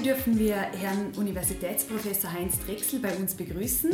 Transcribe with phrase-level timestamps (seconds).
[0.00, 3.90] Heute dürfen wir Herrn Universitätsprofessor Heinz Drechsel bei uns begrüßen.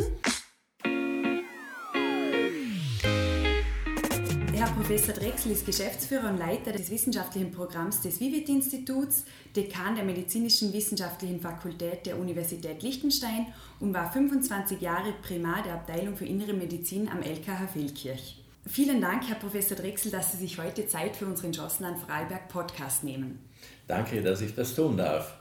[4.53, 10.71] Herr Professor Drechsel ist Geschäftsführer und Leiter des wissenschaftlichen Programms des Vivit-Instituts, Dekan der Medizinischen
[10.71, 13.47] Wissenschaftlichen Fakultät der Universität Liechtenstein
[13.81, 18.41] und war 25 Jahre Primar der Abteilung für Innere Medizin am LKH Feldkirch.
[18.65, 22.47] Vielen Dank, Herr Professor Drechsel, dass Sie sich heute Zeit für unseren Jossen an Vorarlberg
[22.47, 23.39] Podcast nehmen.
[23.87, 25.36] Danke, dass ich das tun darf.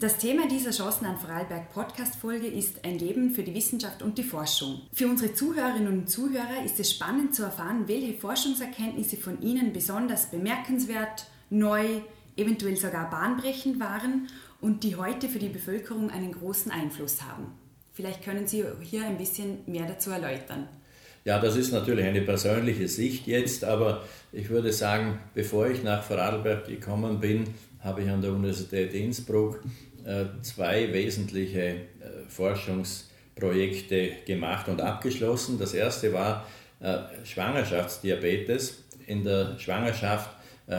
[0.00, 4.22] Das Thema dieser Chancen an Vorarlberg Podcast-Folge ist ein Leben für die Wissenschaft und die
[4.22, 4.80] Forschung.
[4.94, 10.30] Für unsere Zuhörerinnen und Zuhörer ist es spannend zu erfahren, welche Forschungserkenntnisse von Ihnen besonders
[10.30, 11.84] bemerkenswert, neu,
[12.34, 14.28] eventuell sogar bahnbrechend waren
[14.62, 17.52] und die heute für die Bevölkerung einen großen Einfluss haben.
[17.92, 20.66] Vielleicht können Sie hier ein bisschen mehr dazu erläutern.
[21.26, 26.02] Ja, das ist natürlich eine persönliche Sicht jetzt, aber ich würde sagen, bevor ich nach
[26.02, 27.44] Vorarlberg gekommen bin,
[27.80, 29.60] habe ich an der Universität Innsbruck
[30.42, 31.78] zwei wesentliche äh,
[32.28, 35.58] Forschungsprojekte gemacht und abgeschlossen.
[35.58, 36.46] Das erste war
[36.80, 38.84] äh, Schwangerschaftsdiabetes.
[39.06, 40.36] In der Schwangerschaft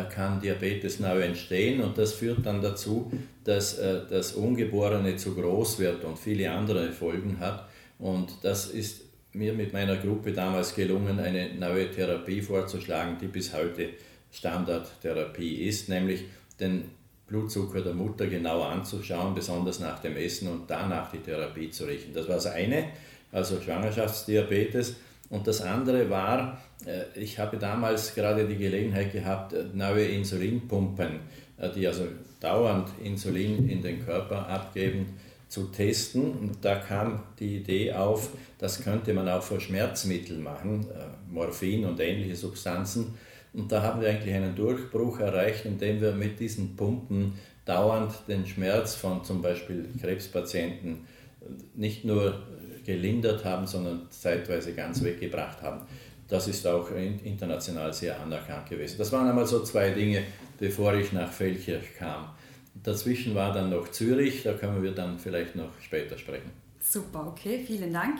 [0.09, 3.11] kann Diabetes neu entstehen und das führt dann dazu,
[3.43, 7.67] dass das Ungeborene zu groß wird und viele andere Folgen hat.
[7.99, 9.01] Und das ist
[9.33, 13.89] mir mit meiner Gruppe damals gelungen, eine neue Therapie vorzuschlagen, die bis heute
[14.31, 16.23] Standardtherapie ist, nämlich
[16.59, 16.85] den
[17.31, 22.13] Blutzucker der Mutter genau anzuschauen, besonders nach dem Essen und danach die Therapie zu richten.
[22.13, 22.89] Das war das eine,
[23.31, 24.97] also Schwangerschaftsdiabetes.
[25.29, 31.21] Und das andere war, äh, ich habe damals gerade die Gelegenheit gehabt, äh, neue Insulinpumpen,
[31.57, 32.03] äh, die also
[32.41, 36.31] dauernd Insulin in den Körper abgeben, zu testen.
[36.33, 40.85] Und da kam die Idee auf, das könnte man auch für Schmerzmittel machen,
[41.29, 43.15] Morphin und ähnliche Substanzen.
[43.53, 47.33] Und da haben wir eigentlich einen Durchbruch erreicht, indem wir mit diesen Pumpen
[47.65, 51.05] dauernd den Schmerz von zum Beispiel Krebspatienten
[51.75, 52.43] nicht nur
[52.85, 55.81] gelindert haben, sondern zeitweise ganz weggebracht haben.
[56.27, 58.97] Das ist auch international sehr anerkannt gewesen.
[58.97, 60.23] Das waren einmal so zwei Dinge,
[60.57, 62.29] bevor ich nach Feldkirch kam.
[62.83, 66.49] Dazwischen war dann noch Zürich, da können wir dann vielleicht noch später sprechen.
[66.91, 68.19] Super, okay, vielen Dank.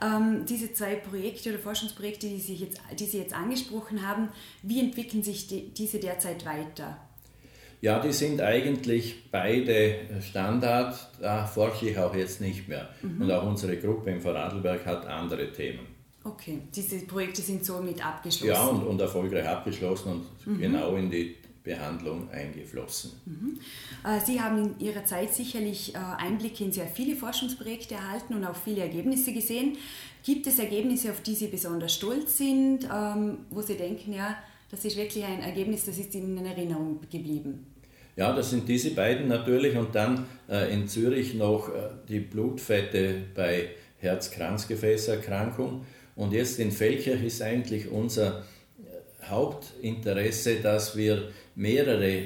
[0.00, 4.28] Ähm, diese zwei Projekte oder Forschungsprojekte, die Sie, jetzt, die Sie jetzt angesprochen haben,
[4.62, 6.98] wie entwickeln sich die, diese derzeit weiter?
[7.80, 12.90] Ja, die sind eigentlich beide Standard, da forsche ich auch jetzt nicht mehr.
[13.02, 13.22] Mhm.
[13.22, 15.88] Und auch unsere Gruppe im Vorarlberg hat andere Themen.
[16.22, 18.46] Okay, diese Projekte sind somit abgeschlossen.
[18.46, 20.60] Ja, und, und erfolgreich abgeschlossen und mhm.
[20.60, 21.34] genau in die
[21.64, 23.12] Behandlung eingeflossen.
[23.24, 23.60] Mhm.
[24.04, 28.44] Äh, Sie haben in Ihrer Zeit sicherlich äh, Einblicke in sehr viele Forschungsprojekte erhalten und
[28.44, 29.76] auch viele Ergebnisse gesehen.
[30.24, 34.36] Gibt es Ergebnisse, auf die Sie besonders stolz sind, ähm, wo Sie denken, ja,
[34.70, 37.66] das ist wirklich ein Ergebnis, das ist Ihnen in Erinnerung geblieben?
[38.16, 41.70] Ja, das sind diese beiden natürlich und dann äh, in Zürich noch
[42.08, 45.86] die Blutfette bei Herz-Kranzgefäßerkrankung.
[46.14, 48.44] Und jetzt in Feldkirch ist eigentlich unser
[49.28, 52.24] Hauptinteresse, dass wir mehrere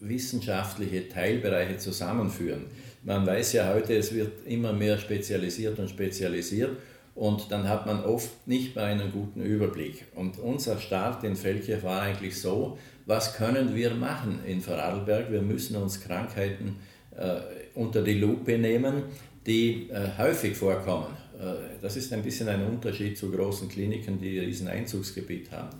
[0.00, 2.66] wissenschaftliche Teilbereiche zusammenführen.
[3.02, 6.76] Man weiß ja heute, es wird immer mehr spezialisiert und spezialisiert
[7.14, 10.04] und dann hat man oft nicht mehr einen guten Überblick.
[10.14, 15.32] Und unser Start in Feldkirch war eigentlich so, was können wir machen in Vorarlberg?
[15.32, 16.76] Wir müssen uns Krankheiten
[17.16, 17.40] äh,
[17.74, 19.04] unter die Lupe nehmen,
[19.46, 21.16] die äh, häufig vorkommen.
[21.40, 25.70] Äh, das ist ein bisschen ein Unterschied zu großen Kliniken, die riesen Einzugsgebiet haben.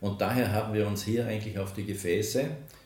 [0.00, 2.44] Und daher haben wir uns hier eigentlich auf die Gefäße,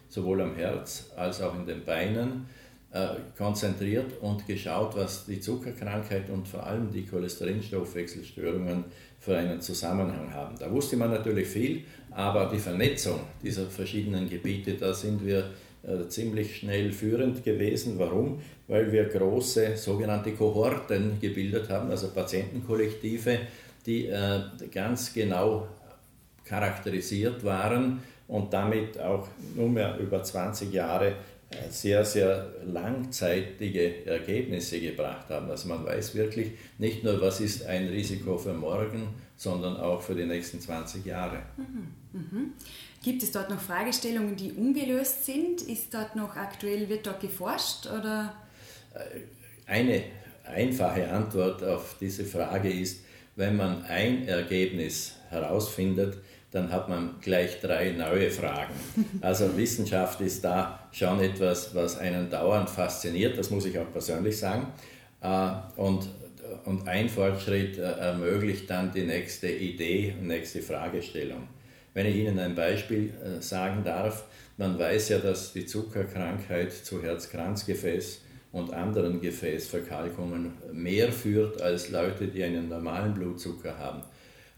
[0.08, 2.46] sowohl am Herz als auch in den Beinen,
[2.92, 8.84] äh, konzentriert und geschaut, was die Zuckerkrankheit und vor allem die Cholesterinstoffwechselstörungen
[9.20, 10.56] für einen Zusammenhang haben.
[10.58, 15.50] Da wusste man natürlich viel, aber die Vernetzung dieser verschiedenen Gebiete, da sind wir
[15.82, 17.98] äh, ziemlich schnell führend gewesen.
[17.98, 18.40] Warum?
[18.66, 23.38] Weil wir große sogenannte Kohorten gebildet haben, also Patientenkollektive,
[23.86, 24.40] die äh,
[24.72, 25.68] ganz genau
[26.44, 31.14] charakterisiert waren und damit auch nunmehr über 20 Jahre
[31.50, 35.50] äh, sehr, sehr langzeitige Ergebnisse gebracht haben.
[35.50, 40.14] Also man weiß wirklich nicht nur, was ist ein Risiko für morgen, sondern auch für
[40.14, 41.40] die nächsten 20 Jahre.
[41.56, 41.94] Mhm.
[42.12, 42.52] Mhm.
[43.02, 45.62] Gibt es dort noch Fragestellungen, die ungelöst sind?
[45.62, 48.34] Ist dort noch aktuell, wird dort geforscht oder?
[48.94, 49.20] Äh,
[49.66, 50.04] eine
[50.44, 53.04] einfache Antwort auf diese Frage ist,
[53.36, 56.18] wenn man ein Ergebnis herausfindet,
[56.50, 58.74] dann hat man gleich drei neue Fragen.
[59.20, 64.38] Also Wissenschaft ist da schon etwas, was einen dauernd fasziniert, das muss ich auch persönlich
[64.38, 64.66] sagen.
[65.20, 66.08] Äh, und,
[66.64, 71.48] und ein Fortschritt äh, ermöglicht dann die nächste Idee und nächste Fragestellung.
[71.94, 74.24] Wenn ich Ihnen ein Beispiel äh, sagen darf,
[74.56, 78.20] man weiß ja, dass die Zuckerkrankheit zu Herz-Kranzgefäß
[78.52, 84.02] und anderen Gefäßverkalkungen mehr führt als Leute, die einen normalen Blutzucker haben.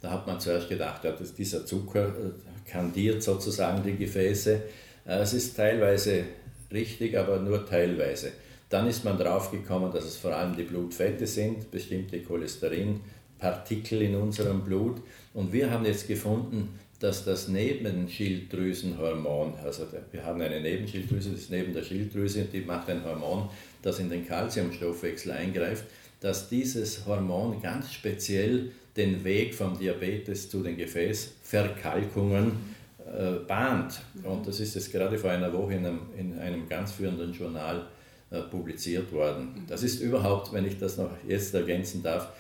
[0.03, 4.61] Da hat man zuerst gedacht, ja, dieser Zucker äh, kandiert sozusagen die Gefäße.
[5.07, 6.25] Äh, es ist teilweise
[6.73, 8.33] richtig, aber nur teilweise.
[8.69, 14.17] Dann ist man drauf gekommen, dass es vor allem die Blutfette sind, bestimmte Cholesterinpartikel in
[14.17, 14.97] unserem Blut.
[15.35, 21.51] Und wir haben jetzt gefunden, dass das Nebenschilddrüsenhormon, also wir haben eine Nebenschilddrüse, das ist
[21.51, 23.51] neben der Schilddrüse, die macht ein Hormon,
[23.83, 25.85] das in den Kalziumstoffwechsel eingreift,
[26.21, 32.53] dass dieses Hormon ganz speziell den Weg vom Diabetes zu den Gefäßverkalkungen
[32.99, 34.03] äh, bahnt.
[34.23, 37.87] Und das ist jetzt gerade vor einer Woche in einem, in einem ganz führenden Journal
[38.31, 39.65] äh, publiziert worden.
[39.69, 42.33] Das ist überhaupt, wenn ich das noch jetzt ergänzen darf,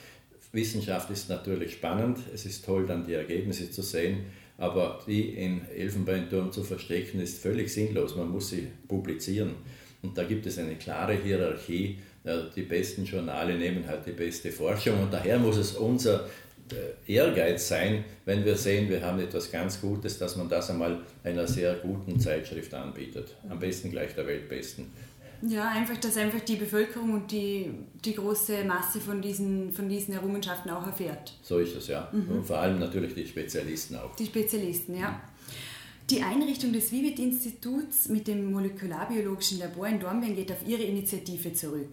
[0.52, 4.26] Wissenschaft ist natürlich spannend, es ist toll, dann die Ergebnisse zu sehen,
[4.58, 8.16] aber die in Elfenbeinturm zu verstecken, ist völlig sinnlos.
[8.16, 9.54] Man muss sie publizieren.
[10.02, 11.98] Und da gibt es eine klare Hierarchie.
[12.24, 16.28] Die besten Journale nehmen halt die beste Forschung und daher muss es unser
[16.70, 21.00] äh, Ehrgeiz sein, wenn wir sehen, wir haben etwas ganz Gutes, dass man das einmal
[21.24, 23.34] einer sehr guten Zeitschrift anbietet.
[23.48, 24.86] Am besten gleich der weltbesten.
[25.48, 27.68] Ja, einfach, dass einfach die Bevölkerung und die,
[28.04, 31.36] die große Masse von diesen, von diesen Errungenschaften auch erfährt.
[31.42, 32.08] So ist es, ja.
[32.12, 32.36] Mhm.
[32.36, 34.14] Und vor allem natürlich die Spezialisten auch.
[34.14, 35.20] Die Spezialisten, ja.
[36.12, 41.88] Die Einrichtung des Vivid-Instituts mit dem molekularbiologischen Labor in Dornbirn geht auf Ihre Initiative zurück.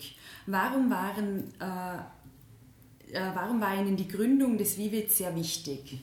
[0.45, 6.01] Warum, waren, äh, äh, warum war Ihnen die Gründung des Vivid sehr wichtig?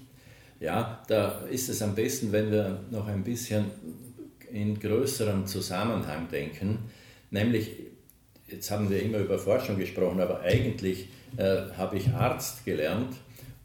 [0.60, 3.66] Ja, da ist es am besten, wenn wir noch ein bisschen
[4.50, 6.78] in größerem Zusammenhang denken.
[7.30, 7.70] Nämlich,
[8.48, 13.14] jetzt haben wir immer über Forschung gesprochen, aber eigentlich äh, habe ich Arzt gelernt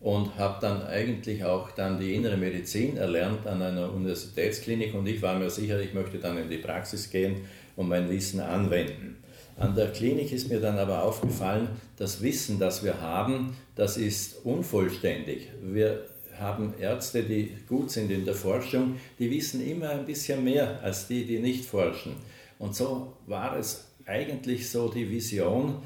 [0.01, 5.21] und habe dann eigentlich auch dann die innere Medizin erlernt an einer Universitätsklinik und ich
[5.21, 7.41] war mir sicher, ich möchte dann in die Praxis gehen
[7.75, 9.17] und mein Wissen anwenden.
[9.57, 11.67] An der Klinik ist mir dann aber aufgefallen,
[11.97, 15.49] das Wissen, das wir haben, das ist unvollständig.
[15.61, 16.05] Wir
[16.39, 21.07] haben Ärzte, die gut sind in der Forschung, die wissen immer ein bisschen mehr als
[21.07, 22.15] die, die nicht forschen.
[22.57, 25.83] Und so war es eigentlich so die Vision,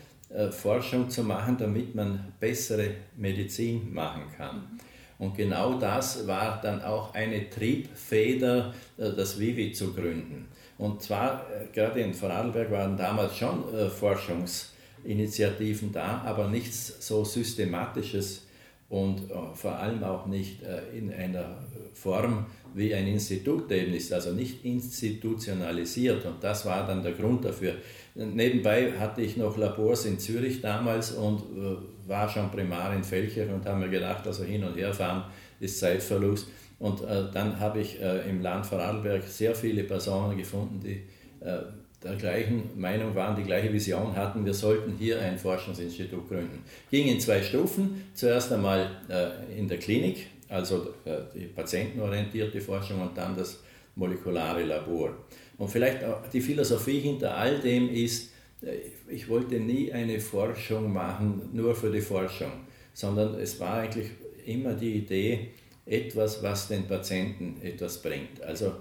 [0.52, 4.80] Forschung zu machen, damit man bessere Medizin machen kann.
[5.18, 10.50] Und genau das war dann auch eine Triebfeder, äh, das Vivi zu gründen.
[10.78, 18.46] Und zwar, äh, gerade in Vorarlberg waren damals schon Forschungsinitiativen da, aber nichts so Systematisches
[18.90, 19.22] und
[19.56, 20.62] vor allem auch nicht
[20.94, 21.58] in einer
[21.96, 22.46] Form,
[22.76, 26.26] wie ein Institut eben ist, also nicht institutionalisiert.
[26.26, 27.76] Und das war dann der Grund dafür.
[28.16, 33.54] Nebenbei hatte ich noch Labors in Zürich damals und äh, war schon Primar in Felcher
[33.54, 35.24] und habe mir gedacht, also hin und her fahren
[35.60, 36.48] ist Zeitverlust.
[36.78, 41.02] Und äh, dann habe ich äh, im Land Vorarlberg sehr viele Personen gefunden, die
[41.46, 41.60] äh,
[42.06, 46.60] der gleichen Meinung waren, die gleiche Vision hatten, wir sollten hier ein Forschungsinstitut gründen.
[46.92, 48.04] Ging in zwei Stufen.
[48.14, 53.60] Zuerst einmal äh, in der Klinik, also äh, die patientenorientierte Forschung und dann das
[53.96, 55.16] molekulare Labor.
[55.58, 58.32] Und vielleicht auch die Philosophie hinter all dem ist,
[58.62, 58.78] äh,
[59.10, 62.52] ich wollte nie eine Forschung machen, nur für die Forschung,
[62.94, 64.12] sondern es war eigentlich
[64.46, 65.52] immer die Idee,
[65.86, 68.42] etwas, was den Patienten etwas bringt.
[68.44, 68.74] Also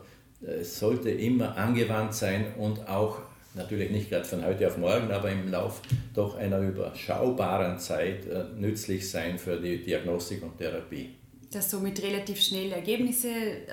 [0.42, 3.20] äh, es sollte immer angewandt sein und auch
[3.54, 5.80] natürlich nicht gerade von heute auf morgen, aber im Lauf
[6.12, 8.26] doch einer überschaubaren Zeit
[8.58, 11.14] nützlich sein für die Diagnostik und Therapie
[11.54, 13.66] dass somit relativ schnell Ergebnisse äh,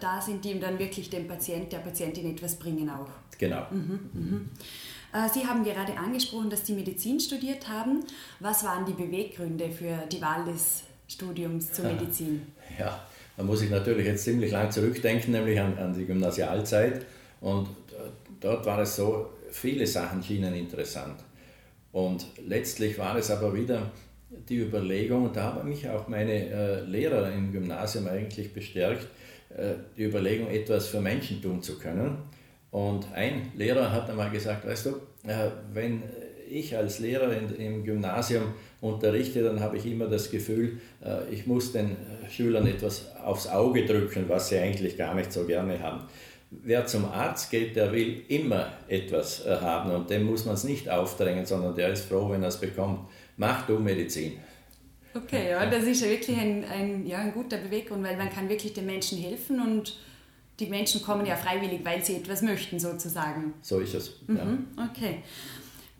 [0.00, 3.10] da sind, die ihm dann wirklich dem Patient, der Patientin etwas bringen auch.
[3.38, 3.66] Genau.
[3.70, 4.50] Mhm, mhm.
[5.12, 8.04] Äh, Sie haben gerade angesprochen, dass Sie Medizin studiert haben.
[8.40, 12.46] Was waren die Beweggründe für die Wahl des Studiums zur Medizin?
[12.78, 17.04] Ja, da muss ich natürlich jetzt ziemlich lang zurückdenken, nämlich an, an die Gymnasialzeit.
[17.40, 17.68] Und
[18.40, 21.16] dort war es so, viele Sachen schienen interessant.
[21.92, 23.90] Und letztlich war es aber wieder
[24.30, 29.06] die Überlegung, und da haben mich auch meine äh, Lehrer im Gymnasium eigentlich bestärkt,
[29.56, 32.18] äh, die Überlegung, etwas für Menschen tun zu können.
[32.70, 34.90] Und ein Lehrer hat einmal gesagt, weißt du,
[35.28, 36.02] äh, wenn
[36.48, 41.46] ich als Lehrer in, im Gymnasium unterrichte, dann habe ich immer das Gefühl, äh, ich
[41.46, 41.96] muss den
[42.28, 46.02] Schülern etwas aufs Auge drücken, was sie eigentlich gar nicht so gerne haben.
[46.50, 50.64] Wer zum Arzt geht, der will immer etwas äh, haben und dem muss man es
[50.64, 53.00] nicht aufdrängen, sondern der ist froh, wenn er es bekommt
[53.36, 54.38] mach du Medizin.
[55.14, 58.48] Okay, ja, das ist ja wirklich ein, ein, ja, ein guter Beweggrund, weil man kann
[58.48, 59.98] wirklich den Menschen helfen und
[60.60, 63.54] die Menschen kommen ja freiwillig, weil sie etwas möchten sozusagen.
[63.62, 64.20] So ist es.
[64.26, 64.36] Mhm,
[64.76, 64.88] ja.
[64.90, 65.22] Okay.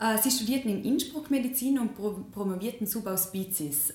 [0.00, 1.94] Äh, sie studierten in Innsbruck Medizin und
[2.32, 3.90] promovierten Subauspezies.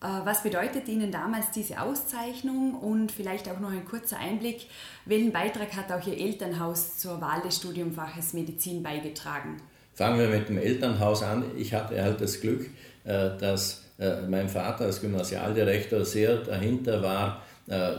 [0.00, 4.66] Äh, was bedeutet Ihnen damals diese Auszeichnung und vielleicht auch noch ein kurzer Einblick,
[5.04, 9.56] welchen Beitrag hat auch Ihr Elternhaus zur Wahl des Studiumfaches Medizin beigetragen?
[9.98, 11.42] Fangen wir mit dem Elternhaus an.
[11.56, 12.70] Ich hatte halt das Glück,
[13.02, 17.94] äh, dass äh, mein Vater als Gymnasialdirektor sehr dahinter war, äh,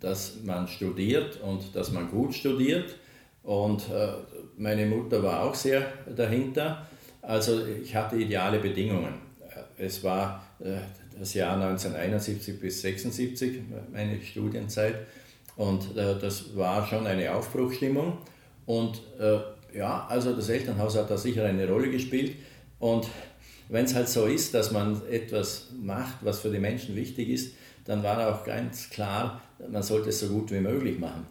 [0.00, 2.96] dass man studiert und dass man gut studiert.
[3.44, 3.84] Und
[4.56, 5.82] meine Mutter war auch sehr
[6.16, 6.86] dahinter.
[7.20, 9.12] Also ich hatte ideale Bedingungen.
[9.76, 10.46] Es war
[11.18, 13.60] das Jahr 1971 bis 1976,
[13.92, 14.94] meine Studienzeit.
[15.56, 18.16] Und das war schon eine Aufbruchstimmung.
[18.64, 19.02] Und
[19.74, 22.36] ja, also das Elternhaus hat da sicher eine Rolle gespielt.
[22.78, 23.08] Und
[23.68, 27.54] wenn es halt so ist, dass man etwas macht, was für die Menschen wichtig ist,
[27.84, 31.26] dann war auch ganz klar, man sollte es so gut wie möglich machen.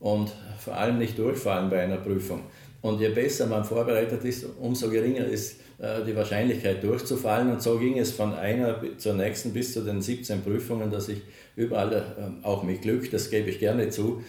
[0.00, 2.42] Und vor allem nicht durchfallen bei einer Prüfung.
[2.80, 7.50] Und je besser man vorbereitet ist, umso geringer ist äh, die Wahrscheinlichkeit durchzufallen.
[7.50, 11.22] Und so ging es von einer zur nächsten bis zu den 17 Prüfungen, dass ich
[11.56, 14.22] überall, äh, auch mit Glück, das gebe ich gerne zu,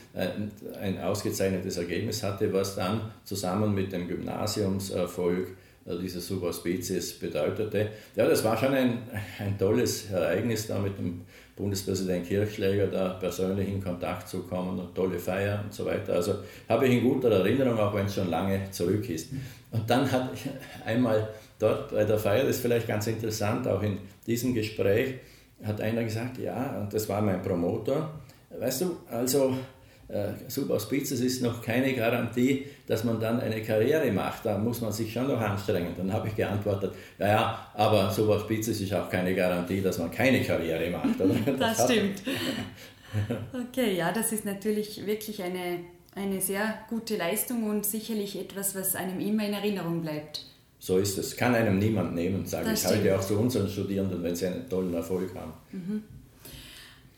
[0.81, 5.49] ein ausgezeichnetes Ergebnis hatte, was dann zusammen mit dem Gymnasiumserfolg
[5.85, 7.89] äh, dieser Subauspicius bedeutete.
[8.15, 8.99] Ja, das war schon ein,
[9.39, 11.21] ein tolles Ereignis, da mit dem
[11.59, 16.13] Bundespräsident Kirchschläger da persönlich in Kontakt zu kommen und tolle Feier und so weiter.
[16.13, 16.35] Also
[16.69, 19.27] habe ich in guter Erinnerung, auch wenn es schon lange zurück ist.
[19.69, 20.49] Und dann hat ich
[20.85, 21.27] einmal
[21.59, 25.15] dort bei der Feier, das ist vielleicht ganz interessant, auch in diesem Gespräch,
[25.61, 28.09] hat einer gesagt, ja, und das war mein Promoter,
[28.57, 29.53] weißt du, also
[30.09, 34.43] äh, Subauspicius ist noch keine Garantie, dass man dann eine Karriere macht.
[34.43, 35.93] Da muss man sich schon noch anstrengen.
[35.95, 40.41] Dann habe ich geantwortet, ja, ja, aber Subauspicius ist auch keine Garantie, dass man keine
[40.41, 41.09] Karriere macht.
[41.59, 42.23] Das, das stimmt.
[43.53, 45.81] okay, ja, das ist natürlich wirklich eine,
[46.15, 50.45] eine sehr gute Leistung und sicherlich etwas, was einem immer in Erinnerung bleibt.
[50.79, 51.35] So ist es.
[51.35, 53.03] Kann einem niemand nehmen, sage das ich stimmt.
[53.03, 55.53] heute auch zu unseren Studierenden, wenn sie einen tollen Erfolg haben.
[55.71, 56.03] Mhm.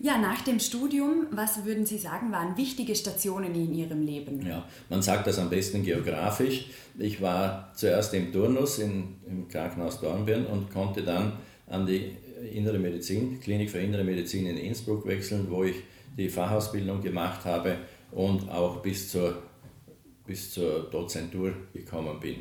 [0.04, 4.44] Ja, nach dem Studium, was würden Sie sagen, waren wichtige Stationen in Ihrem Leben?
[4.44, 6.66] Ja, man sagt das am besten geografisch.
[6.98, 11.34] Ich war zuerst im Turnus in, im Krankenhaus Dornbirn und konnte dann
[11.68, 12.18] an die
[12.52, 15.76] Innere Medizin, Klinik für Innere Medizin in Innsbruck wechseln, wo ich
[16.18, 17.78] die Fachausbildung gemacht habe
[18.12, 19.44] und auch bis zur,
[20.26, 22.38] bis zur Dozentur gekommen bin.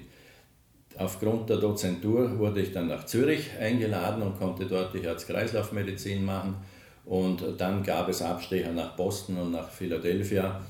[0.96, 6.56] Aufgrund der Dozentur wurde ich dann nach Zürich eingeladen und konnte dort die Herz-Kreislauf-Medizin machen
[7.04, 10.60] und dann gab es Abstecher nach Boston und nach Philadelphia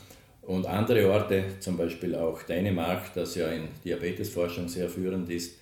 [0.42, 5.56] und andere Orte, zum Beispiel auch Dänemark, das ja in Diabetesforschung sehr führend ist.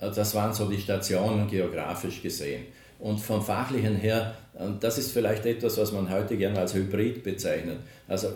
[0.00, 2.66] Das waren so die Stationen geografisch gesehen.
[3.00, 4.34] Und vom Fachlichen her,
[4.80, 7.78] das ist vielleicht etwas, was man heute gerne als Hybrid bezeichnet.
[8.06, 8.28] Also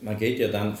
[0.00, 0.76] man geht ja dann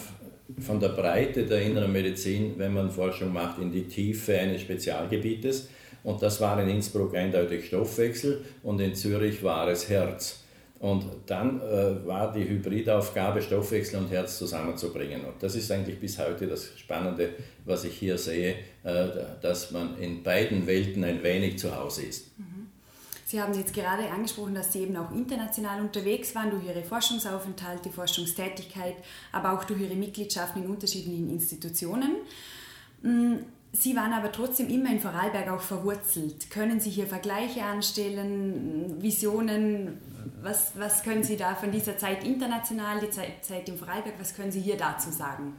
[0.60, 5.68] von der Breite der inneren Medizin, wenn man Forschung macht, in die Tiefe eines Spezialgebietes.
[6.02, 10.42] Und das war in Innsbruck eindeutig Stoffwechsel und in Zürich war es Herz.
[10.80, 15.24] Und dann äh, war die Hybridaufgabe, Stoffwechsel und Herz zusammenzubringen.
[15.24, 17.30] Und das ist eigentlich bis heute das Spannende,
[17.64, 19.08] was ich hier sehe, äh,
[19.42, 22.38] dass man in beiden Welten ein wenig zu Hause ist.
[22.38, 22.68] Mhm.
[23.26, 27.90] Sie haben jetzt gerade angesprochen, dass Sie eben auch international unterwegs waren durch Ihre Forschungsaufenthalte,
[27.90, 28.94] Forschungstätigkeit,
[29.32, 32.16] aber auch durch Ihre Mitgliedschaft in unterschiedlichen Institutionen.
[33.78, 36.50] Sie waren aber trotzdem immer in Vorarlberg auch verwurzelt.
[36.50, 39.98] Können Sie hier Vergleiche anstellen, Visionen?
[40.42, 44.34] Was, was können Sie da von dieser Zeit international, die Zeit, Zeit im Vorarlberg, was
[44.34, 45.54] können Sie hier dazu sagen?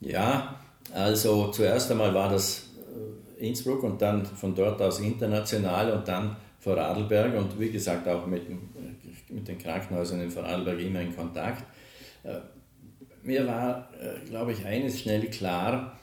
[0.00, 0.58] Ja,
[0.92, 2.70] also zuerst einmal war das
[3.38, 8.26] äh, Innsbruck und dann von dort aus international und dann Vorarlberg und wie gesagt auch
[8.26, 8.42] mit,
[9.28, 11.62] mit den Krankenhäusern in Vorarlberg immer in Kontakt.
[12.24, 12.40] Äh,
[13.22, 15.96] mir war, äh, glaube ich, eines schnell klar,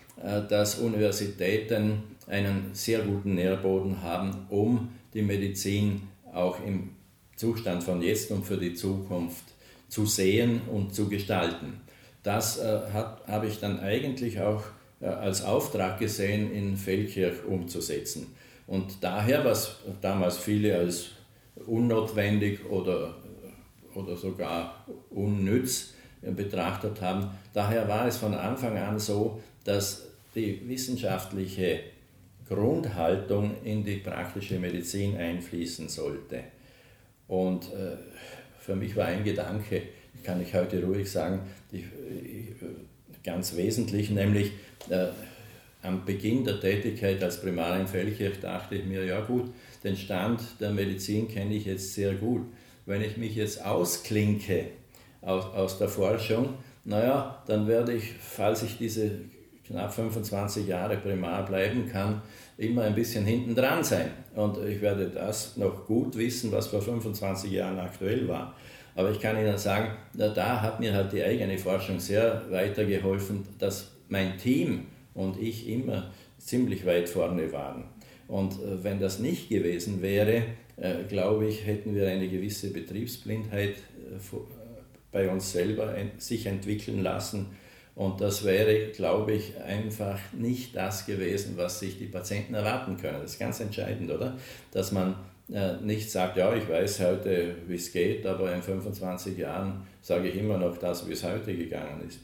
[0.49, 6.01] dass Universitäten einen sehr guten Nährboden haben, um die Medizin
[6.33, 6.91] auch im
[7.35, 9.45] Zustand von jetzt und für die Zukunft
[9.87, 11.81] zu sehen und zu gestalten.
[12.21, 14.63] Das äh, habe ich dann eigentlich auch
[15.01, 18.27] äh, als Auftrag gesehen, in Feldkirch umzusetzen.
[18.67, 21.11] Und daher, was damals viele als
[21.65, 23.15] unnotwendig oder,
[23.95, 31.79] oder sogar unnütz betrachtet haben, daher war es von Anfang an so, dass die wissenschaftliche
[32.47, 36.43] Grundhaltung in die praktische Medizin einfließen sollte.
[37.27, 37.97] Und äh,
[38.59, 39.83] für mich war ein Gedanke,
[40.23, 41.85] kann ich heute ruhig sagen, die,
[43.23, 44.51] ganz wesentlich, nämlich
[44.89, 45.07] äh,
[45.81, 49.51] am Beginn der Tätigkeit als Primar in Feldkirch dachte ich mir, ja gut,
[49.83, 52.41] den Stand der Medizin kenne ich jetzt sehr gut.
[52.85, 54.65] Wenn ich mich jetzt ausklinke
[55.21, 59.11] aus, aus der Forschung, naja, dann werde ich, falls ich diese
[59.69, 62.21] knapp 25 Jahre Primar bleiben kann,
[62.57, 64.07] immer ein bisschen hinten dran sein.
[64.35, 68.55] Und ich werde das noch gut wissen, was vor 25 Jahren aktuell war.
[68.95, 73.91] Aber ich kann Ihnen sagen, da hat mir halt die eigene Forschung sehr weitergeholfen, dass
[74.09, 77.85] mein Team und ich immer ziemlich weit vorne waren.
[78.27, 80.43] Und äh, wenn das nicht gewesen wäre,
[80.77, 84.35] äh, glaube ich, hätten wir eine gewisse Betriebsblindheit äh,
[85.11, 87.47] bei uns selber sich entwickeln lassen.
[87.99, 93.17] Und das wäre, glaube ich, einfach nicht das gewesen, was sich die Patienten erwarten können.
[93.21, 94.37] Das ist ganz entscheidend, oder?
[94.71, 95.15] Dass man
[95.81, 100.37] nicht sagt, ja, ich weiß heute, wie es geht, aber in 25 Jahren sage ich
[100.37, 102.19] immer noch das, wie es heute gegangen ist.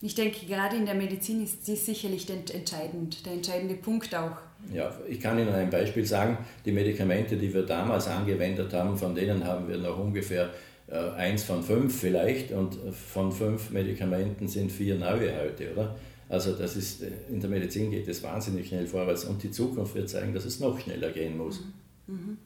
[0.00, 4.38] Ich denke, gerade in der Medizin ist dies sicherlich entscheidend, der entscheidende Punkt auch.
[4.72, 6.38] Ja, ich kann Ihnen ein Beispiel sagen.
[6.64, 10.48] Die Medikamente, die wir damals angewendet haben, von denen haben wir noch ungefähr äh,
[10.96, 15.96] eins von fünf vielleicht und von fünf Medikamenten sind vier neue heute, oder?
[16.28, 19.94] Also das ist, äh, in der Medizin geht es wahnsinnig schnell vorwärts und die Zukunft
[19.94, 21.60] wird zeigen, dass es noch schneller gehen muss.
[22.06, 22.14] Mhm.
[22.14, 22.38] Mhm.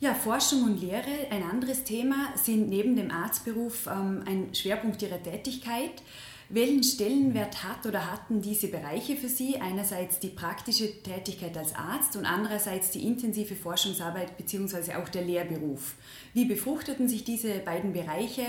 [0.00, 5.22] Ja, Forschung und Lehre, ein anderes Thema, sind neben dem Arztberuf ähm, ein Schwerpunkt Ihrer
[5.22, 6.02] Tätigkeit.
[6.52, 9.58] Welchen Stellenwert hat oder hatten diese Bereiche für Sie?
[9.60, 14.94] Einerseits die praktische Tätigkeit als Arzt und andererseits die intensive Forschungsarbeit bzw.
[14.94, 15.94] auch der Lehrberuf.
[16.34, 18.42] Wie befruchteten sich diese beiden Bereiche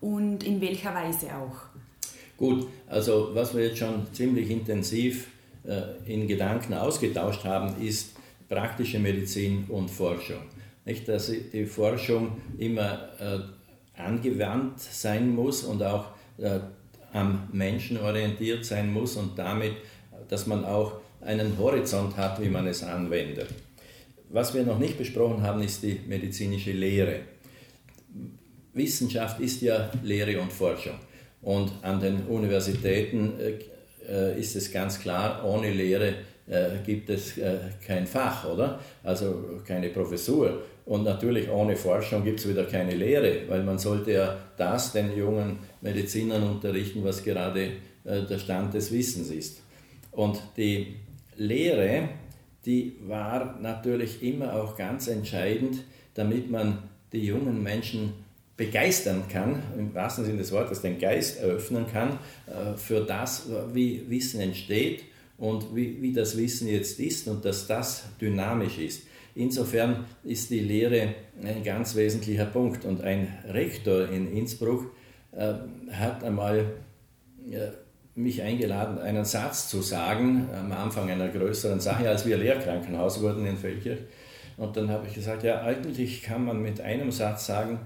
[0.00, 1.56] und in welcher Weise auch?
[2.38, 5.26] Gut, also was wir jetzt schon ziemlich intensiv
[5.64, 8.16] äh, in Gedanken ausgetauscht haben, ist
[8.48, 10.40] praktische Medizin und Forschung.
[10.86, 16.06] Nicht, dass die Forschung immer äh, angewandt sein muss und auch
[16.38, 16.60] äh,
[17.12, 19.72] am Menschen orientiert sein muss und damit,
[20.28, 23.48] dass man auch einen Horizont hat, wie man es anwendet.
[24.30, 27.20] Was wir noch nicht besprochen haben, ist die medizinische Lehre.
[28.72, 30.94] Wissenschaft ist ja Lehre und Forschung.
[31.42, 33.34] Und an den Universitäten
[34.08, 36.14] äh, ist es ganz klar, ohne Lehre
[36.46, 38.80] äh, gibt es äh, kein Fach, oder?
[39.02, 40.62] Also keine Professur.
[40.84, 45.16] Und natürlich ohne Forschung gibt es wieder keine Lehre, weil man sollte ja das den
[45.16, 47.72] jungen Medizinern unterrichten, was gerade
[48.04, 49.62] äh, der Stand des Wissens ist.
[50.10, 50.96] Und die
[51.36, 52.08] Lehre,
[52.66, 56.78] die war natürlich immer auch ganz entscheidend, damit man
[57.12, 58.12] die jungen Menschen
[58.56, 64.08] begeistern kann, im wahrsten Sinne des Wortes den Geist eröffnen kann äh, für das, wie
[64.08, 65.04] Wissen entsteht
[65.38, 69.02] und wie, wie das Wissen jetzt ist und dass das dynamisch ist.
[69.34, 72.84] Insofern ist die Lehre ein ganz wesentlicher Punkt.
[72.84, 74.92] Und ein Rektor in Innsbruck
[75.32, 75.54] äh,
[75.90, 76.72] hat einmal
[77.50, 77.70] äh,
[78.14, 83.46] mich eingeladen, einen Satz zu sagen am Anfang einer größeren Sache, als wir Lehrkrankenhaus wurden
[83.46, 84.00] in Feldkirch.
[84.58, 87.80] Und dann habe ich gesagt, ja, eigentlich kann man mit einem Satz sagen,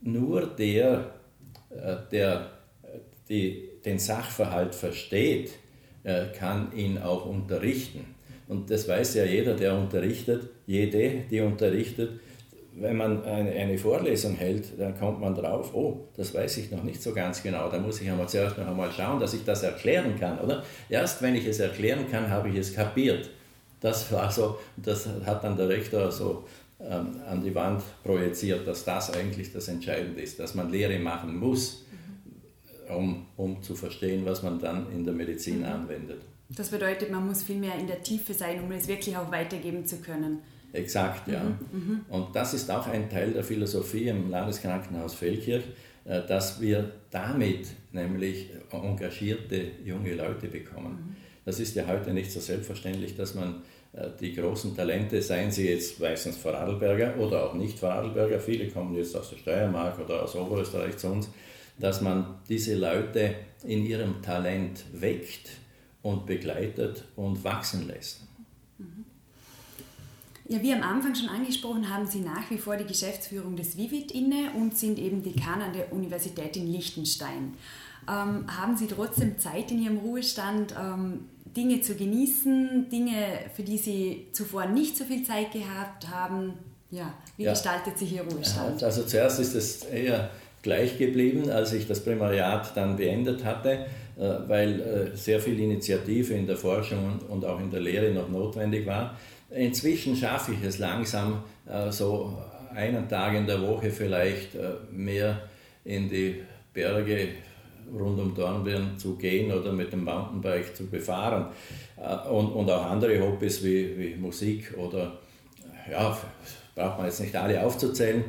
[0.00, 1.12] nur der,
[1.70, 2.50] äh, der
[3.28, 5.52] die, den Sachverhalt versteht,
[6.02, 8.04] äh, kann ihn auch unterrichten.
[8.52, 12.20] Und das weiß ja jeder, der unterrichtet, jede, die unterrichtet.
[12.74, 17.02] Wenn man eine, Vorlesung hält, dann kommt man drauf, oh, das weiß ich noch nicht
[17.02, 17.70] so ganz genau.
[17.70, 20.62] Da muss ich einmal zuerst noch einmal schauen, dass ich das erklären kann, oder?
[20.90, 23.30] Erst wenn ich es erklären kann, habe ich es kapiert.
[23.80, 26.44] Das war so, das hat dann der Rektor so
[26.78, 31.38] ähm, an die Wand projiziert, dass das eigentlich das Entscheidende ist, dass man Lehre machen
[31.38, 31.86] muss,
[32.94, 35.64] um, um zu verstehen, was man dann in der Medizin mhm.
[35.64, 36.20] anwendet.
[36.56, 39.86] Das bedeutet, man muss viel mehr in der Tiefe sein, um es wirklich auch weitergeben
[39.86, 40.38] zu können.
[40.72, 41.42] Exakt, ja.
[41.42, 42.00] Mhm, mhm.
[42.08, 45.64] Und das ist auch ein Teil der Philosophie im Landeskrankenhaus Feldkirch,
[46.04, 50.92] äh, dass wir damit nämlich engagierte junge Leute bekommen.
[50.92, 51.16] Mhm.
[51.44, 53.62] Das ist ja heute nicht so selbstverständlich, dass man
[53.92, 58.94] äh, die großen Talente, seien sie jetzt meistens Vorarlberger oder auch nicht Vorarlberger, viele kommen
[58.94, 61.28] jetzt aus der Steiermark oder aus Oberösterreich zu uns,
[61.78, 63.34] dass man diese Leute
[63.64, 65.50] in ihrem Talent weckt
[66.02, 68.20] und begleitet und wachsen lässt.
[70.48, 74.10] Ja, wie am Anfang schon angesprochen, haben Sie nach wie vor die Geschäftsführung des Vivid
[74.10, 77.54] inne und sind eben Dekan an der Universität in Liechtenstein.
[78.08, 81.20] Ähm, haben Sie trotzdem Zeit in Ihrem Ruhestand, ähm,
[81.56, 83.14] Dinge zu genießen, Dinge,
[83.54, 86.54] für die Sie zuvor nicht so viel Zeit gehabt haben?
[86.90, 87.52] Ja, wie ja.
[87.52, 88.82] gestaltet sich Ihr Ruhestand?
[88.82, 90.30] Also zuerst ist es eher
[90.62, 93.86] gleich geblieben, als ich das Primariat dann beendet hatte.
[94.22, 98.28] Äh, weil äh, sehr viel Initiative in der Forschung und auch in der Lehre noch
[98.28, 99.16] notwendig war.
[99.50, 102.38] Inzwischen schaffe ich es langsam, äh, so
[102.72, 104.56] einen Tag in der Woche vielleicht
[104.90, 105.42] mehr
[105.84, 106.36] in die
[106.72, 107.28] Berge
[107.92, 111.48] rund um Dornbirn zu gehen oder mit dem Mountainbike zu befahren.
[112.30, 115.18] Und, und auch andere Hobbys wie, wie Musik oder,
[115.90, 116.16] ja,
[116.74, 118.24] braucht man jetzt nicht alle aufzuzählen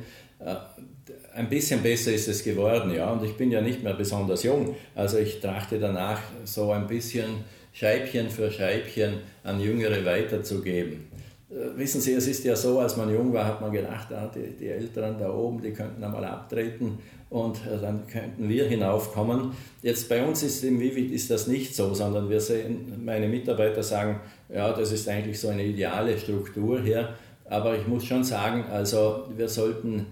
[1.35, 3.11] ein bisschen besser ist es geworden, ja.
[3.11, 4.75] Und ich bin ja nicht mehr besonders jung.
[4.95, 7.43] Also ich trachte danach, so ein bisschen
[7.73, 11.07] Scheibchen für Scheibchen an Jüngere weiterzugeben.
[11.75, 14.55] wissen Sie, es ist ja so, als man jung war, hat man gedacht, ah, die,
[14.57, 19.51] die Älteren da oben, die könnten einmal abtreten und äh, dann könnten wir hinaufkommen.
[19.81, 23.81] Jetzt bei uns ist im Vivid ist das nicht so, sondern wir sehen, meine Mitarbeiter
[23.81, 24.19] sagen,
[24.53, 27.15] ja, das ist eigentlich so eine ideale Struktur hier,
[27.49, 30.05] aber ich muss schon sagen, also wir sollten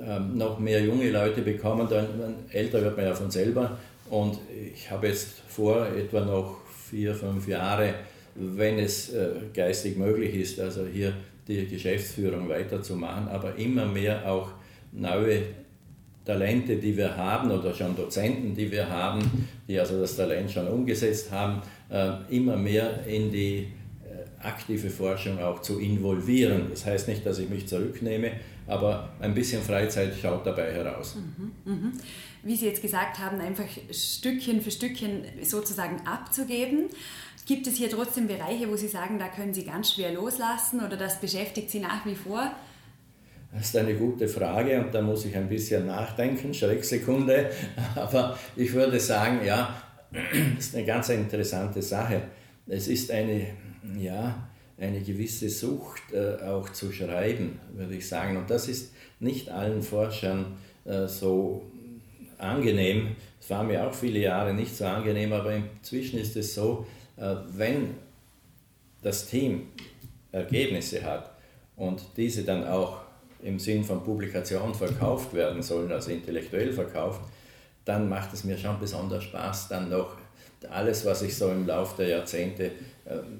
[0.00, 2.06] ähm, noch mehr junge Leute bekommen, dann
[2.50, 3.78] älter wird man ja von selber
[4.10, 4.38] und
[4.74, 6.56] ich habe jetzt vor, etwa noch
[6.90, 7.94] vier, fünf Jahre,
[8.34, 11.12] wenn es äh, geistig möglich ist, also hier
[11.46, 14.48] die Geschäftsführung weiterzumachen, aber immer mehr auch
[14.92, 15.42] neue
[16.24, 20.66] Talente, die wir haben oder schon Dozenten, die wir haben, die also das Talent schon
[20.68, 26.68] umgesetzt haben, äh, immer mehr in die äh, aktive Forschung auch zu involvieren.
[26.70, 28.32] Das heißt nicht, dass ich mich zurücknehme,
[28.66, 31.16] aber ein bisschen Freizeit schaut dabei heraus.
[31.16, 31.92] Mhm, mh.
[32.42, 36.86] Wie Sie jetzt gesagt haben, einfach Stückchen für Stückchen sozusagen abzugeben.
[37.46, 40.96] Gibt es hier trotzdem Bereiche, wo Sie sagen, da können Sie ganz schwer loslassen oder
[40.96, 42.50] das beschäftigt Sie nach wie vor?
[43.52, 47.50] Das ist eine gute Frage und da muss ich ein bisschen nachdenken, Schrecksekunde.
[47.94, 49.74] Aber ich würde sagen, ja,
[50.56, 52.22] das ist eine ganz interessante Sache.
[52.66, 53.46] Es ist eine,
[53.96, 58.36] ja, eine gewisse Sucht äh, auch zu schreiben, würde ich sagen.
[58.36, 61.62] Und das ist nicht allen Forschern äh, so
[62.38, 63.16] angenehm.
[63.40, 67.34] Es war mir auch viele Jahre nicht so angenehm, aber inzwischen ist es so, äh,
[67.52, 67.94] wenn
[69.02, 69.68] das Team
[70.32, 71.30] Ergebnisse hat
[71.76, 73.02] und diese dann auch
[73.42, 77.20] im Sinn von Publikation verkauft werden sollen, also intellektuell verkauft,
[77.84, 80.16] dann macht es mir schon besonders Spaß, dann noch
[80.70, 82.70] alles, was ich so im Laufe der Jahrzehnte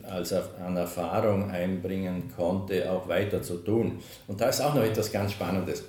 [0.02, 3.98] als an Erfahrung einbringen konnte, auch weiter zu tun.
[4.26, 5.84] Und da ist auch noch etwas ganz Spannendes.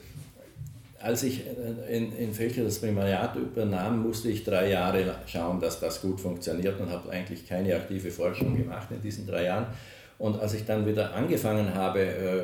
[0.99, 5.79] Als ich äh, in, in Felcher das Primariat übernahm, musste ich drei Jahre schauen, dass
[5.79, 9.67] das gut funktioniert und habe eigentlich keine aktive Forschung gemacht in diesen drei Jahren.
[10.17, 12.43] Und als ich dann wieder angefangen habe, äh,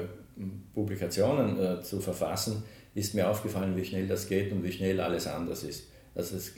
[0.75, 2.63] Publikationen äh, zu verfassen,
[2.93, 5.87] ist mir aufgefallen, wie schnell das geht und wie schnell alles anders ist.
[6.13, 6.51] Also das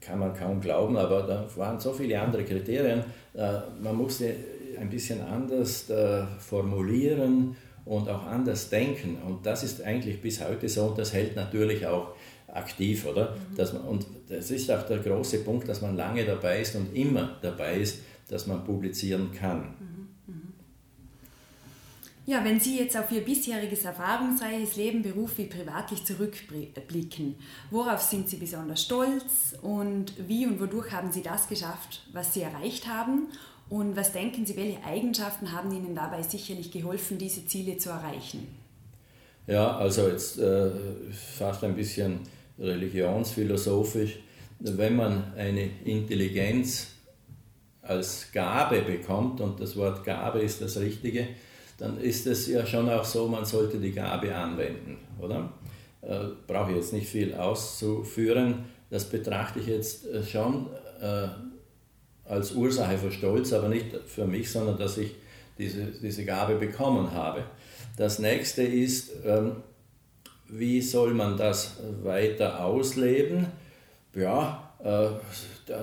[0.00, 3.02] kann man kaum glauben, aber da waren so viele andere Kriterien.
[3.34, 4.34] Äh, man musste
[4.78, 9.18] ein bisschen anders äh, formulieren und auch anders denken.
[9.26, 12.14] Und das ist eigentlich bis heute so und das hält natürlich auch
[12.48, 13.34] aktiv, oder?
[13.34, 13.56] Mhm.
[13.56, 16.94] Dass man, und das ist auch der große Punkt, dass man lange dabei ist und
[16.94, 19.74] immer dabei ist, dass man publizieren kann.
[22.28, 27.36] Ja, wenn Sie jetzt auf Ihr bisheriges erfahrungsreiches Leben beruf wie privatlich zurückblicken,
[27.70, 32.42] worauf sind Sie besonders stolz und wie und wodurch haben Sie das geschafft, was Sie
[32.42, 33.28] erreicht haben?
[33.70, 38.46] Und was denken Sie, welche Eigenschaften haben Ihnen dabei sicherlich geholfen, diese Ziele zu erreichen?
[39.46, 40.70] Ja, also jetzt äh,
[41.10, 42.20] fast ein bisschen
[42.58, 44.18] religionsphilosophisch.
[44.58, 46.88] Wenn man eine Intelligenz
[47.80, 51.28] als Gabe bekommt, und das Wort Gabe ist das Richtige,
[51.78, 55.52] dann ist es ja schon auch so, man sollte die Gabe anwenden, oder?
[56.02, 58.64] Äh, Brauche ich jetzt nicht viel auszuführen.
[58.90, 60.66] Das betrachte ich jetzt äh, schon
[61.00, 61.28] äh,
[62.24, 65.14] als Ursache für Stolz, aber nicht für mich, sondern dass ich
[65.56, 67.44] diese, diese Gabe bekommen habe.
[67.96, 69.56] Das nächste ist, ähm,
[70.48, 73.46] wie soll man das weiter ausleben?
[74.14, 75.08] Ja, äh,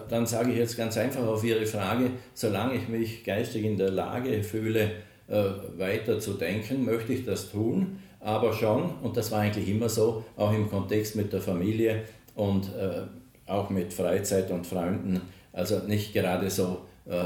[0.10, 3.92] dann sage ich jetzt ganz einfach auf Ihre Frage, solange ich mich geistig in der
[3.92, 4.92] Lage fühle,
[5.28, 5.44] äh,
[5.78, 10.24] weiter zu denken, möchte ich das tun, aber schon, und das war eigentlich immer so,
[10.36, 12.04] auch im Kontext mit der Familie
[12.36, 13.02] und äh,
[13.46, 17.26] auch mit Freizeit und Freunden, also nicht gerade so, äh,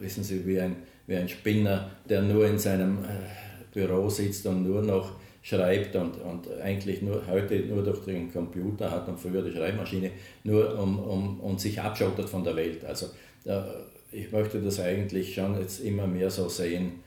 [0.00, 0.76] wissen Sie, wie ein,
[1.06, 2.98] wie ein Spinner, der nur in seinem
[3.72, 8.90] Büro sitzt und nur noch schreibt und, und eigentlich nur heute nur durch den Computer
[8.90, 10.10] hat und früher die Schreibmaschine,
[10.44, 12.84] nur um, um, und sich abschottet von der Welt.
[12.84, 13.08] Also
[14.10, 17.03] ich möchte das eigentlich schon jetzt immer mehr so sehen,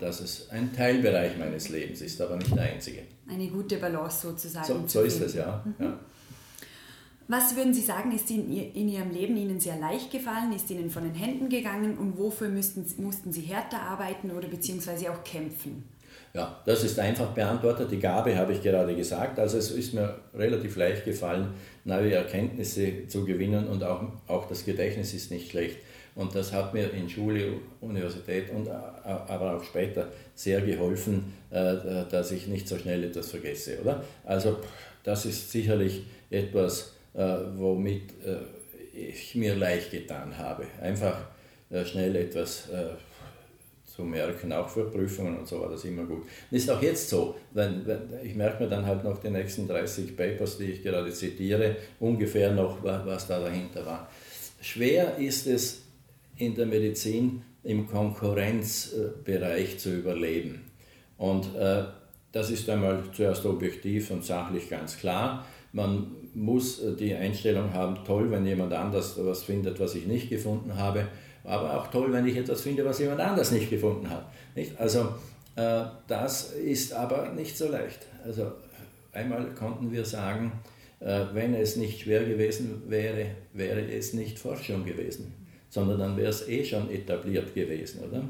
[0.00, 3.02] dass es ein Teilbereich meines Lebens ist, aber nicht der einzige.
[3.28, 4.66] Eine gute Balance sozusagen.
[4.66, 5.64] So, so ist es, ja.
[5.64, 5.84] Mhm.
[5.84, 5.98] ja.
[7.28, 10.90] Was würden Sie sagen, ist in, in, Ihrem Leben Ihnen sehr leicht gefallen, ist Ihnen
[10.90, 15.82] von den Händen gegangen und wofür müssten, mussten Sie härter arbeiten oder beziehungsweise auch kämpfen?
[16.34, 17.90] Ja, das ist einfach beantwortet.
[17.90, 19.38] Die Gabe habe ich gerade gesagt.
[19.40, 24.64] Also es ist mir relativ leicht gefallen, neue Erkenntnisse zu gewinnen und auch, auch das
[24.64, 25.78] Gedächtnis ist nicht schlecht.
[26.16, 27.52] Und das hat mir in Schule,
[27.82, 33.78] Universität und aber auch später sehr geholfen, äh, dass ich nicht so schnell etwas vergesse,
[33.82, 34.02] oder?
[34.24, 34.56] Also
[35.04, 38.38] das ist sicherlich etwas, äh, womit äh,
[38.98, 40.64] ich mir leicht getan habe.
[40.80, 41.18] Einfach
[41.84, 42.68] schnell etwas
[43.84, 46.22] zu merken, auch für Prüfungen und so war das immer gut.
[46.50, 49.66] Und ist auch jetzt so, wenn, wenn, ich merke mir dann halt noch die nächsten
[49.66, 54.08] 30 Papers, die ich gerade zitiere, ungefähr noch, was da dahinter war.
[54.60, 55.85] Schwer ist es,
[56.36, 60.62] in der Medizin im Konkurrenzbereich zu überleben.
[61.18, 61.84] Und äh,
[62.32, 65.46] das ist einmal zuerst objektiv und sachlich ganz klar.
[65.72, 70.28] Man muss äh, die Einstellung haben, toll, wenn jemand anders etwas findet, was ich nicht
[70.28, 71.08] gefunden habe,
[71.44, 74.26] aber auch toll, wenn ich etwas finde, was jemand anders nicht gefunden hat.
[74.54, 74.78] Nicht?
[74.78, 75.08] Also
[75.56, 78.06] äh, das ist aber nicht so leicht.
[78.24, 78.52] Also
[79.12, 80.52] einmal konnten wir sagen,
[81.00, 85.34] äh, wenn es nicht schwer gewesen wäre, wäre es nicht Forschung gewesen,
[85.76, 88.00] sondern dann wäre es eh schon etabliert gewesen.
[88.08, 88.22] Oder?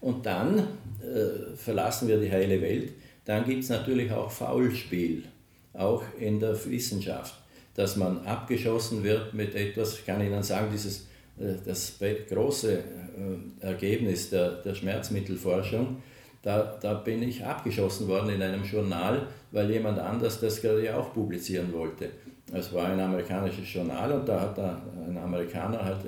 [0.00, 2.92] Und dann äh, verlassen wir die heile Welt.
[3.24, 5.24] Dann gibt es natürlich auch Faulspiel,
[5.72, 7.34] auch in der Wissenschaft,
[7.74, 11.08] dass man abgeschossen wird mit etwas, ich kann Ihnen sagen, dieses,
[11.40, 11.98] äh, das
[12.30, 16.00] große äh, Ergebnis der, der Schmerzmittelforschung,
[16.42, 21.12] da, da bin ich abgeschossen worden in einem Journal, weil jemand anders das gerade auch
[21.12, 22.10] publizieren wollte.
[22.52, 25.98] Es war ein amerikanisches Journal und da hat ein Amerikaner halt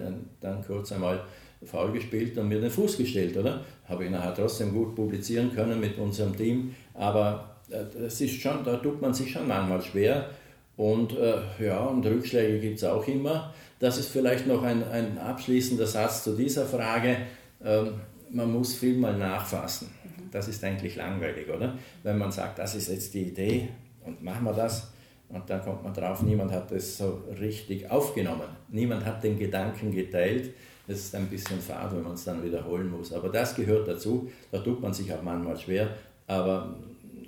[0.41, 1.21] dann kurz einmal
[1.65, 3.65] faul gespielt und mir den Fuß gestellt, oder?
[3.89, 8.77] Habe ich nachher trotzdem gut publizieren können mit unserem Team, aber es ist schon, da
[8.77, 10.29] tut man sich schon manchmal schwer
[10.77, 13.53] und äh, ja, und Rückschläge gibt es auch immer.
[13.79, 17.17] Das ist vielleicht noch ein, ein abschließender Satz zu dieser Frage.
[17.65, 17.95] Ähm,
[18.31, 19.89] man muss viel mal nachfassen.
[20.31, 21.75] Das ist eigentlich langweilig, oder?
[22.03, 23.69] Wenn man sagt, das ist jetzt die Idee
[24.05, 24.93] und machen wir das,
[25.29, 28.49] und dann kommt man drauf, niemand hat es so richtig aufgenommen.
[28.69, 30.55] Niemand hat den Gedanken geteilt.
[30.87, 33.13] Das ist ein bisschen fad, wenn man es dann wiederholen muss.
[33.13, 34.31] Aber das gehört dazu.
[34.53, 35.89] Da tut man sich auch manchmal schwer.
[36.29, 36.77] Aber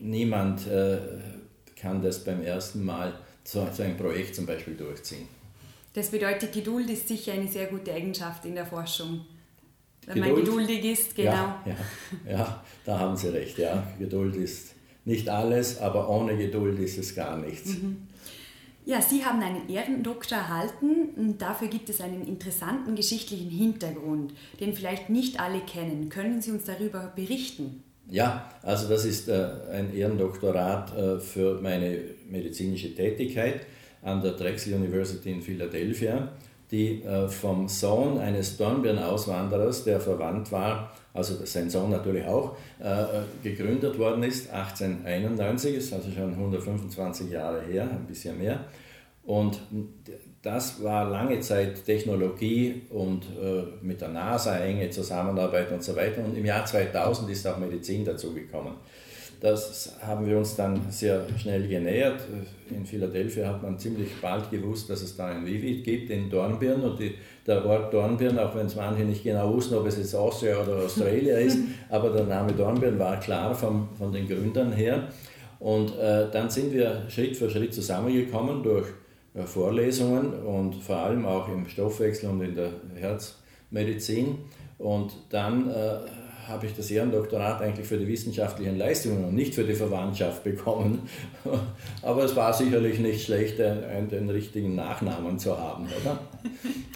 [0.01, 0.99] niemand äh,
[1.75, 5.27] kann das beim ersten Mal so, so ein Projekt zum Beispiel durchziehen.
[5.93, 9.25] Das bedeutet, Geduld ist sicher eine sehr gute Eigenschaft in der Forschung.
[10.07, 11.33] Wenn Geduld, man geduldig ist, genau.
[11.33, 11.63] Ja,
[12.27, 13.59] ja, ja, da haben Sie recht.
[13.59, 13.85] Ja.
[13.99, 14.75] Geduld ist
[15.09, 17.71] nicht alles, aber ohne Geduld ist es gar nichts.
[17.71, 17.97] Mhm.
[18.85, 24.75] Ja, Sie haben einen Ehrendoktor erhalten und dafür gibt es einen interessanten geschichtlichen Hintergrund, den
[24.75, 26.09] vielleicht nicht alle kennen.
[26.09, 27.83] Können Sie uns darüber berichten?
[28.09, 31.99] Ja, also das ist äh, ein Ehrendoktorat äh, für meine
[32.31, 33.67] medizinische Tätigkeit
[34.03, 36.33] an der Drexel University in Philadelphia
[36.71, 43.05] die äh, vom Sohn eines Dornbirn-Auswanderers, der verwandt war, also sein Sohn natürlich auch, äh,
[43.43, 48.65] gegründet worden ist, 1891, ist also schon 125 Jahre her, ein bisschen mehr.
[49.25, 49.61] Und
[50.41, 56.25] das war lange Zeit Technologie und äh, mit der NASA enge Zusammenarbeit und so weiter.
[56.25, 58.75] Und im Jahr 2000 ist auch Medizin dazugekommen.
[59.41, 62.23] Das haben wir uns dann sehr schnell genähert.
[62.71, 66.81] In Philadelphia hat man ziemlich bald gewusst, dass es da ein Vivid gibt in Dornbirn
[66.81, 67.15] und die,
[67.49, 70.85] der Ort Dornbirn, auch wenn es manche nicht genau wussten, ob es jetzt Austria oder
[70.85, 71.59] Australia ist,
[71.89, 75.09] aber der Name Dornbirn war klar vom, von den Gründern her.
[75.59, 78.87] Und äh, dann sind wir Schritt für Schritt zusammengekommen durch
[79.35, 84.39] äh, Vorlesungen und vor allem auch im Stoffwechsel und in der Herzmedizin.
[84.79, 85.97] Und dann äh,
[86.49, 91.09] habe ich das Ehrendoktorat eigentlich für die wissenschaftlichen Leistungen und nicht für die Verwandtschaft bekommen.
[92.03, 96.19] Aber es war sicherlich nicht schlecht, einen, den richtigen Nachnamen zu haben, oder?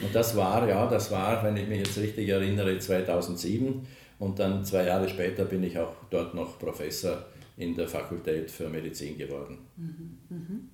[0.03, 3.87] Und das war, ja, das war, wenn ich mich jetzt richtig erinnere, 2007.
[4.19, 8.69] Und dann zwei Jahre später bin ich auch dort noch Professor in der Fakultät für
[8.69, 9.59] Medizin geworden.
[9.77, 10.71] Mhm, mhm.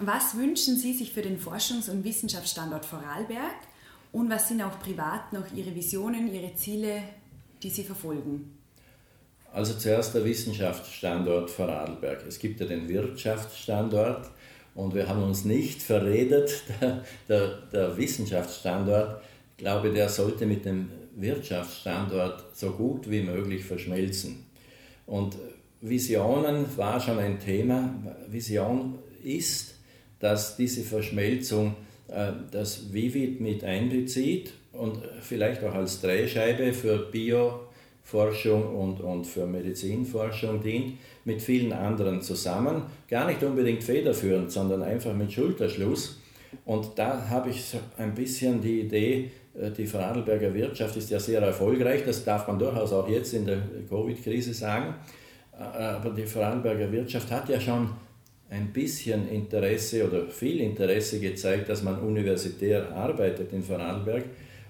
[0.00, 3.56] Was wünschen Sie sich für den Forschungs- und Wissenschaftsstandort Vorarlberg?
[4.12, 7.02] Und was sind auch privat noch Ihre Visionen, Ihre Ziele
[7.62, 8.58] die Sie verfolgen?
[9.52, 12.24] Also zuerst der Wissenschaftsstandort Vorarlberg.
[12.26, 14.30] Es gibt ja den Wirtschaftsstandort
[14.74, 16.62] und wir haben uns nicht verredet.
[16.80, 19.20] Der, der, der Wissenschaftsstandort,
[19.56, 24.46] glaube der sollte mit dem Wirtschaftsstandort so gut wie möglich verschmelzen.
[25.06, 25.36] Und
[25.80, 27.92] Visionen war schon ein Thema.
[28.28, 29.74] Vision ist,
[30.20, 31.74] dass diese Verschmelzung
[32.08, 39.46] äh, das Vivid mit einbezieht und vielleicht auch als Drehscheibe für Bioforschung und, und für
[39.46, 42.82] Medizinforschung dient, mit vielen anderen zusammen.
[43.08, 46.20] Gar nicht unbedingt federführend, sondern einfach mit Schulterschluss.
[46.64, 51.42] Und da habe ich ein bisschen die Idee, äh, die Vorarlberger Wirtschaft ist ja sehr
[51.42, 54.94] erfolgreich, das darf man durchaus auch jetzt in der Covid-Krise sagen.
[55.58, 57.90] Äh, aber die Vorarlberger Wirtschaft hat ja schon
[58.50, 64.24] ein bisschen Interesse oder viel Interesse gezeigt, dass man universitär arbeitet in Vorarlberg.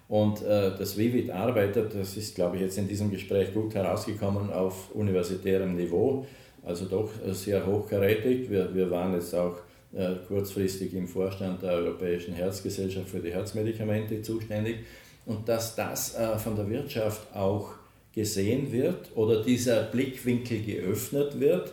[0.09, 4.51] Und äh, das Vivid arbeitet, das ist, glaube ich, jetzt in diesem Gespräch gut herausgekommen,
[4.51, 6.27] auf universitärem Niveau,
[6.65, 8.51] also doch sehr hochkarätig.
[8.51, 9.57] Wir, wir waren jetzt auch
[9.95, 14.81] äh, kurzfristig im Vorstand der Europäischen Herzgesellschaft für die Herzmedikamente zuständig.
[15.27, 17.73] Und dass das äh, von der Wirtschaft auch
[18.15, 21.73] gesehen wird oder dieser Blickwinkel geöffnet wird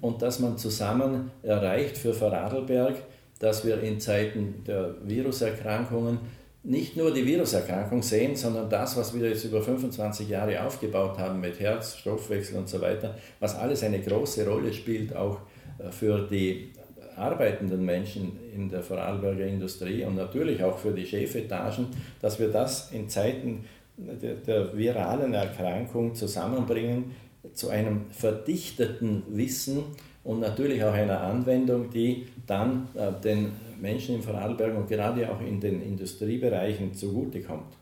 [0.00, 2.96] und dass man zusammen erreicht für Vorarlberg,
[3.38, 6.18] dass wir in Zeiten der Viruserkrankungen
[6.64, 11.40] nicht nur die Viruserkrankung sehen, sondern das, was wir jetzt über 25 Jahre aufgebaut haben
[11.40, 15.40] mit Herz, Stoffwechsel und so weiter, was alles eine große Rolle spielt, auch
[15.78, 16.70] äh, für die
[17.16, 21.86] arbeitenden Menschen in der Vorarlberger Industrie und natürlich auch für die Chefetagen,
[22.20, 27.12] dass wir das in Zeiten der, der viralen Erkrankung zusammenbringen
[27.52, 29.84] zu einem verdichteten Wissen
[30.24, 35.40] und natürlich auch einer Anwendung, die dann äh, den Menschen im Vorarlberg und gerade auch
[35.40, 37.74] in den Industriebereichen zugutekommt.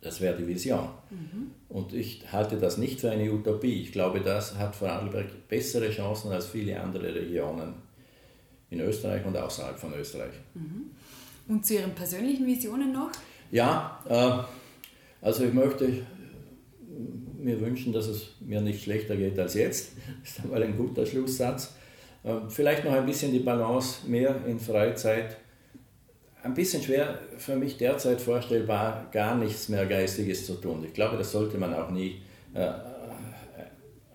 [0.00, 0.88] Das wäre die Vision.
[1.10, 1.50] Mhm.
[1.68, 3.82] Und ich halte das nicht für eine Utopie.
[3.82, 7.74] Ich glaube, das hat Vorarlberg bessere Chancen als viele andere Regionen
[8.70, 10.32] in Österreich und außerhalb von Österreich.
[10.54, 10.90] Mhm.
[11.48, 13.10] Und zu Ihren persönlichen Visionen noch?
[13.50, 16.06] Ja, äh, also ich möchte
[17.36, 19.92] mir wünschen, dass es mir nicht schlechter geht als jetzt.
[20.22, 21.74] Das ist einmal ein guter Schlusssatz.
[22.24, 25.36] Ähm, vielleicht noch ein bisschen die Balance mehr in Freizeit.
[26.42, 30.84] Ein bisschen schwer für mich derzeit vorstellbar, gar nichts mehr Geistiges zu tun.
[30.84, 32.22] Ich glaube, das sollte man auch nie
[32.54, 32.70] äh,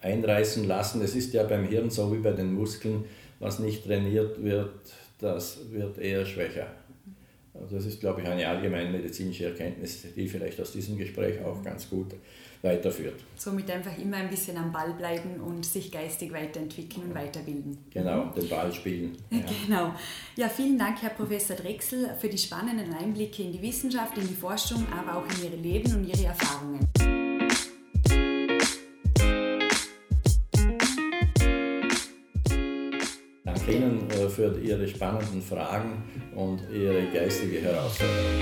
[0.02, 1.02] einreißen lassen.
[1.02, 3.06] Es ist ja beim Hirn so wie bei den Muskeln,
[3.40, 4.72] was nicht trainiert wird,
[5.20, 6.68] das wird eher schwächer.
[7.54, 11.90] Also das ist, glaube ich, eine allgemeinmedizinische Erkenntnis, die vielleicht aus diesem Gespräch auch ganz
[11.90, 12.14] gut
[12.66, 13.22] weiterführt.
[13.38, 17.78] Somit einfach immer ein bisschen am Ball bleiben und sich geistig weiterentwickeln und weiterbilden.
[17.92, 19.16] Genau, den Ball spielen.
[19.30, 19.40] Ja.
[19.66, 19.96] Genau.
[20.36, 24.34] Ja, vielen Dank, Herr Professor Drechsel, für die spannenden Einblicke in die Wissenschaft, in die
[24.34, 26.80] Forschung, aber auch in Ihr Leben und Ihre Erfahrungen.
[33.44, 36.04] Danke Ihnen äh, für Ihre spannenden Fragen
[36.36, 38.42] und Ihre geistige Herausforderung.